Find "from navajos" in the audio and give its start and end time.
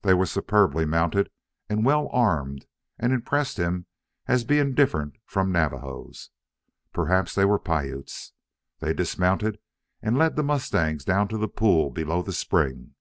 5.24-6.30